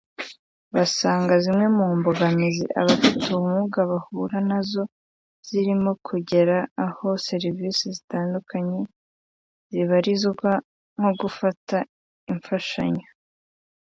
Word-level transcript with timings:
basnga 0.73 1.33
zimwe 1.43 1.65
mu 1.77 1.85
mbogamizi 1.97 2.65
abafit 2.79 3.21
ubumuga 3.35 3.79
bahura 3.91 4.37
na 4.49 4.59
zo 4.69 4.83
zirimo 5.47 5.91
kugera 6.07 6.57
aho 6.85 7.07
serivisi 7.27 7.83
zitandukanye 7.95 8.81
zibarizwa 9.71 10.51
nko 10.99 11.11
gufata 11.21 11.77
imfashanyo 12.31 13.07